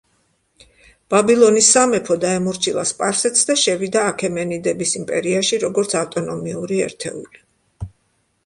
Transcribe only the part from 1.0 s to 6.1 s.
ბაბილონის სამეფო დაემორჩილა სპარსეთს და შევიდა აქემენიდების იმპერიაში, როგორც